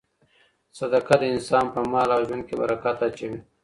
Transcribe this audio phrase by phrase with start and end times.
[0.77, 3.39] صدقه د انسان په مال او ژوند کي برکت اچوي.